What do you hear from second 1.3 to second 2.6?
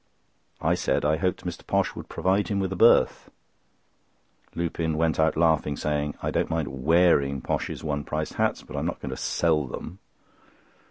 Mr. Posh would provide him